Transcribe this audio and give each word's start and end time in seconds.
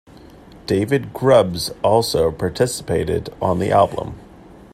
David 0.65 1.13
Grubbs 1.13 1.69
also 1.83 2.31
participated 2.31 3.29
on 3.39 3.59
the 3.59 3.69
album. 3.71 4.19